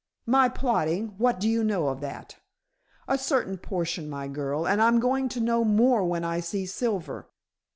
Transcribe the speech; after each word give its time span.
"My 0.25 0.49
plotting. 0.49 1.09
What 1.19 1.39
do 1.39 1.47
you 1.47 1.63
know 1.63 1.89
of 1.89 2.01
that?" 2.01 2.37
"A 3.07 3.19
certain 3.19 3.59
portion, 3.59 4.09
my 4.09 4.27
girl, 4.27 4.65
and 4.67 4.81
I'm 4.81 4.99
going 4.99 5.29
to 5.29 5.39
know 5.39 5.63
more 5.63 6.03
when 6.03 6.23
I 6.23 6.39
see 6.39 6.65
Silver." 6.65 7.27